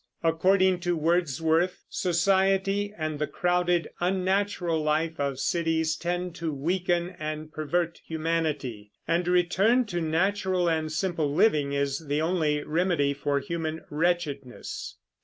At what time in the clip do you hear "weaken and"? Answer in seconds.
6.51-7.53